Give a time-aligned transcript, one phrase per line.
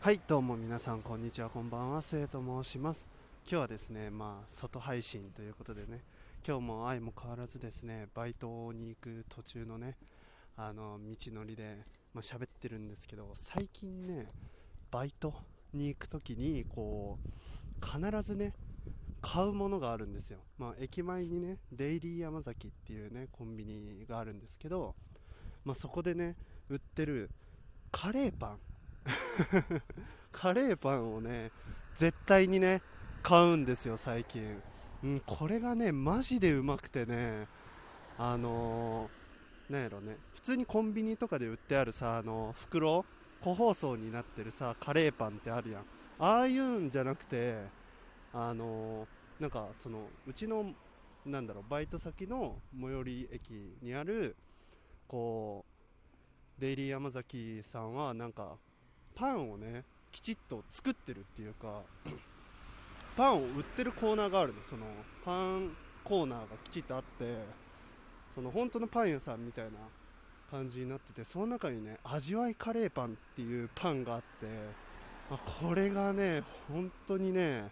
[0.00, 3.08] はいどうも皆さんこんにちはこんばんはせいと申します。
[3.50, 6.02] 今日はですねまあ外配信ということでね
[6.46, 9.96] 今日も愛も変わらずですねバイトに行く途中のね
[10.56, 11.78] あの道のりで
[12.14, 14.28] まあ、喋ってるんですけど最近ね
[14.92, 15.34] バイト
[15.74, 18.54] に行く時にこう必ずね
[19.20, 20.38] 買うものがあるんですよ。
[20.58, 24.94] まあ駅前にねデイリー山崎っていうねコンビニがあるんですけど
[25.64, 26.36] まあ、そこでね
[26.70, 27.28] 売ってる
[27.90, 28.58] カレーパン
[30.32, 31.50] カレーパンをね
[31.94, 32.82] 絶対にね
[33.22, 34.62] 買うんですよ最近、
[35.02, 37.46] うん、これがねマジでうまくてね
[38.18, 43.04] あのー、なんやろね普通にコンビニとかで売ってあるさあの袋
[43.40, 45.84] 個包装になってるさカレーパンってあるやん。
[46.20, 47.56] ああいうんじゃなくて
[48.32, 50.74] あのー、なんかそのうちの
[51.24, 54.34] なんだろうバイト先の最寄り駅にある
[55.06, 55.64] こ
[56.58, 58.56] うデイリー山崎さんはなんか
[59.18, 61.82] パンをねきちっと作ってるっていうか
[63.16, 64.60] パンを売ってるコーナーがあるの。
[64.62, 64.86] その
[65.24, 65.70] パン
[66.04, 67.36] コーナーがきちっとあって
[68.34, 69.70] その本当のパン屋さんみたいな
[70.50, 74.46] 感じになっててその中にね味わいカレーパンっていうパンがあって、
[75.28, 77.64] まあ、これがね本当にね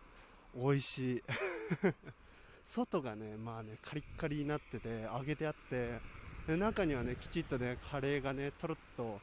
[0.54, 1.22] 美味しい。
[2.66, 6.00] 外がねまあねカリッカリになってて揚げてあって
[6.48, 9.20] で中にはねきちっとねカレーがねとろっと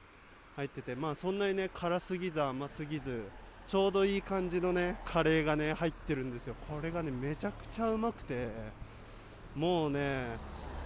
[0.56, 3.24] 入っててまあそんなにね辛すぎず甘すぎず
[3.66, 6.56] ちょうどいい感じのねカレーがね入ってるんですよ。
[6.70, 8.50] これがねめちゃくちゃうまくて
[9.56, 10.26] もうね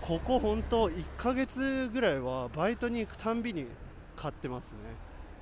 [0.01, 3.65] ここ本当1ヶ月ぐらいはバイトに行くたんびに
[4.15, 4.79] 買ってますね。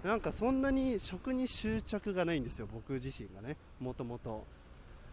[0.04, 4.46] なんかそんなに食に執着がないんですよ僕自身がねもともと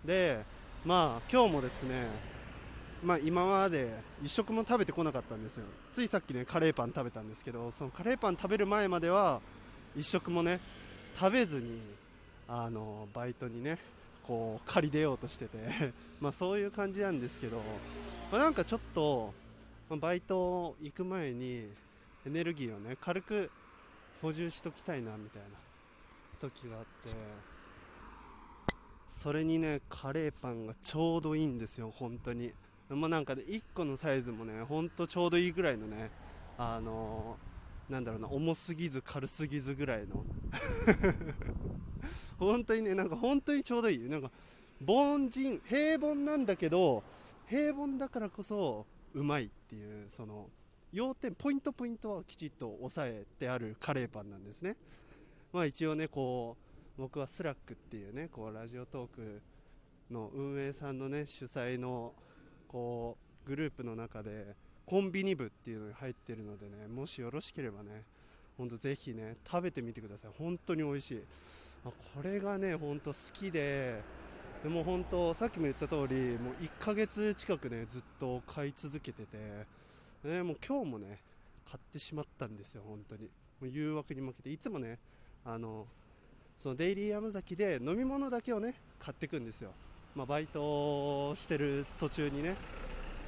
[0.05, 0.45] で
[0.85, 2.07] まあ今日もですね
[3.03, 5.65] まあ、今まで1食も食べてこなかったんですよ。
[5.93, 9.41] ついさっきねカレーパン食べたんですけどそのカレーパン食べる前までは
[9.97, 10.61] 1食もね
[11.19, 11.81] 食べずに
[12.49, 13.79] あのバイトにね
[14.23, 15.59] こう借り出ようとしてて。
[16.21, 17.61] まあそういう感じなんですけど、
[18.31, 19.35] まあ、なんかちょっと、
[19.91, 21.69] まあ、バイト行く前に
[22.25, 23.51] エネルギーをね軽く
[24.21, 25.49] 補充しときたいなみたいな
[26.39, 27.43] 時があって。
[29.09, 32.53] それにねカレーパンがちょうどいいんですよ本当に。
[32.97, 36.11] まあ、なんかね1個のサイズもねほんとちょうどいいぐらいのね
[36.59, 40.25] あのー、なんだろうな重すぎず軽すぎずぐらいの。
[42.39, 43.99] 本当にねなんか本当にちょうどいい。
[44.09, 44.31] なんか
[44.87, 47.03] 凡人平凡なんだけど
[47.47, 50.49] 平凡だからこそうまいっていうその
[50.93, 54.77] 要点ポイントポイントはきちっと押さえてあるカレーパンなんですね。
[55.53, 56.57] まあ一応ねこ
[56.99, 59.41] う僕は Slack っていうねこう Radiotalk
[60.11, 62.13] の運営さんのね主催の
[62.73, 64.57] こうグループの中で
[64.87, 68.03] コンビニ部っていうのに入ってるのでねもしよろしければね
[68.57, 70.31] ほんとぜひね食べてみてください。
[70.39, 71.23] 本当に美味しい。
[71.85, 74.01] あこれがねほんと好きで
[74.63, 79.37] でも本当さっきも言った通りもう1ヶ月近くねずっと買い続けてて、
[80.25, 81.19] ね、もう今日もね
[81.69, 83.23] 買ってしまったんですよ本当に。
[83.23, 83.29] も
[83.63, 84.51] う誘惑に負けて。
[84.51, 84.99] いつもね
[85.45, 85.87] あの
[86.57, 89.73] そのデイリー山崎で飲み物だけをね買ってくんですよ。
[90.15, 92.55] まあ、バイトしてる途中にね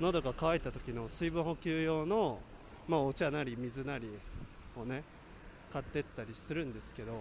[0.00, 2.38] 喉が渇いた時の水分補給用の、
[2.88, 4.06] まあ、お茶なり水なり
[4.76, 5.02] をね
[5.72, 7.12] 買ってったりするんですけど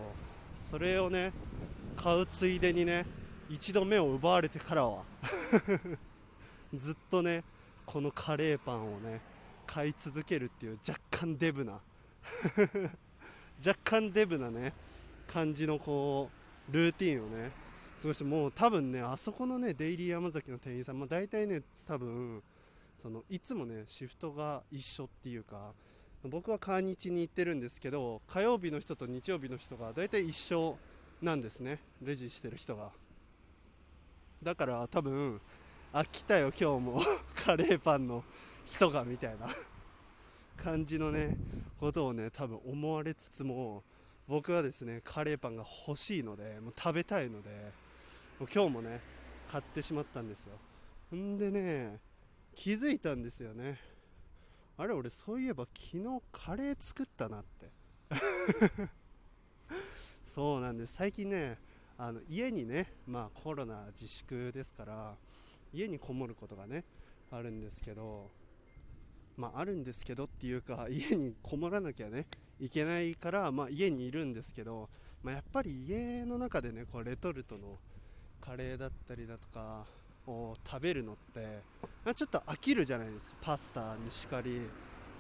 [0.53, 1.31] それをね
[1.96, 3.06] 買うついでにね
[3.50, 5.03] 一度目を奪われてからは
[6.73, 7.44] ずっとね
[7.85, 9.22] このカレーパンをね
[9.66, 11.79] 買い続けるっていう若干デブな
[13.66, 14.73] 若干デブなね
[15.28, 16.29] 感じのこ
[16.69, 17.52] うルーティンをね
[18.01, 22.41] 過ごしてもう多分ねあそこのねデイリー山崎の店員さんも大体ね多分
[22.97, 25.71] そのいつもねシフトが一緒っていうか
[26.23, 30.77] 僕は川日に行ってるんですけど火曜日の人と日曜日の人が大体一緒
[31.21, 32.91] なんですねレジしてる人が。
[34.41, 35.39] だから多分
[35.93, 37.01] あ来たよ今日も
[37.35, 38.23] カレーパンの
[38.65, 39.47] 人がみたいな
[40.57, 41.37] 感じのね
[41.79, 43.83] ことをね多分思われつつも
[44.33, 47.49] 僕はですねカレーパンが欲しいのでもう食べたいので
[48.40, 48.99] もう今日もね
[49.52, 50.58] 買ってしまったんですよ。
[51.16, 51.99] んでね
[52.55, 53.78] 気づいたんですよね。
[54.75, 57.69] あれ俺そういえば昨日カレー作ったなって。
[60.25, 60.96] そうなんです。
[60.96, 61.59] 最近ね
[61.99, 65.16] あの家にねまあコロナ自粛ですから
[65.72, 66.85] 家にこもることがね
[67.29, 68.31] あるんですけど
[69.37, 72.25] まああるんですけどっていうか家にこもらなきゃね
[72.59, 74.90] いけないから、まあ、家にいるんですけど、
[75.23, 77.78] まあ、やっぱり家の中でねこうレトルトの
[78.41, 79.85] カレーだったりだとか
[80.28, 81.59] を食べるのって、
[82.05, 83.35] まあ、ちょっと飽きるじゃないですか。
[83.41, 84.61] パスタにしかり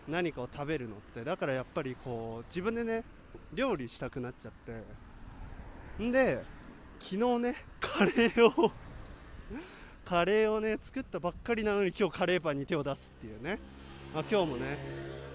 [0.07, 1.23] 何かを食べるのって。
[1.23, 3.03] だからやっぱりこう自分でね
[3.53, 6.03] 料理したくなっちゃって。
[6.03, 6.43] んで
[6.99, 8.71] 昨日ねカレーを
[10.05, 13.59] カレーをね作ったばっかりなのに今日カレーパンに手を出すっていうね、
[14.13, 14.77] まあ、今日もね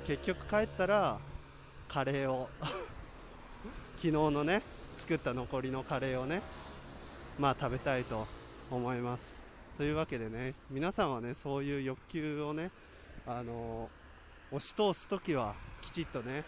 [0.07, 1.19] 結局帰ったら
[1.89, 2.49] カレーを。
[3.97, 4.63] 昨日のね
[4.97, 6.41] 作った残りのカレーをね
[7.39, 8.29] まあ食べたいと
[8.71, 9.47] 思います。
[9.77, 12.71] というわけでね皆さんはねそういう欲求をね
[13.27, 13.89] あの
[14.53, 16.45] 押し通す時はきちっとね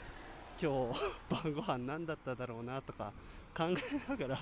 [0.60, 3.12] 今日晩ご飯何だっただろうなとか
[3.56, 4.40] 考えながら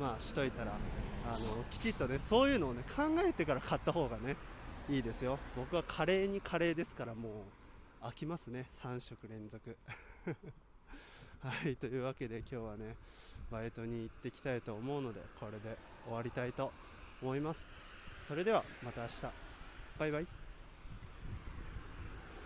[0.00, 4.36] まあしといたらあのきちっとねそういうのをね考えてから買った方がね
[4.88, 5.38] いいですよ。
[5.56, 7.32] 僕はカレーにカレーですからもう。
[8.02, 8.66] 飽きますね。
[8.82, 9.76] 3食連続。
[11.42, 12.96] はいというわけで今日はね
[13.50, 16.72] バイトに行ってきたいと思うのでこれで終わりたいと
[17.22, 17.68] 思います。
[18.20, 19.22] それではまた明日。
[19.98, 20.39] バイバイ。